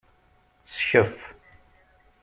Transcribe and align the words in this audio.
Skef. 0.77 1.13